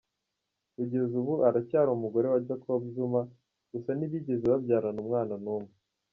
[0.73, 3.21] Kugeza ubu uyu aracyari umugore wa Jacob Zuma,
[3.71, 5.73] gusa ntibigeze babyarana umwana n’umwe.